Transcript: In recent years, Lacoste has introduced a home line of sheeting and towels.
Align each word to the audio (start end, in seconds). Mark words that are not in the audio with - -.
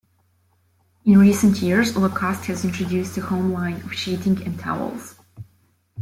In 1.05 1.15
recent 1.19 1.61
years, 1.61 1.95
Lacoste 1.95 2.45
has 2.45 2.65
introduced 2.65 3.15
a 3.19 3.21
home 3.21 3.51
line 3.53 3.81
of 3.83 3.93
sheeting 3.93 4.41
and 4.43 4.57
towels. 4.59 5.13